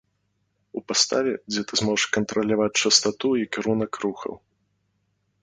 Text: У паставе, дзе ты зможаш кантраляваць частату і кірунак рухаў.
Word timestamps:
У 0.79 0.81
паставе, 0.91 1.33
дзе 1.53 1.61
ты 1.71 1.79
зможаш 1.81 2.05
кантраляваць 2.15 2.79
частату 2.89 3.29
і 3.43 3.47
кірунак 3.59 3.93
рухаў. 4.09 4.33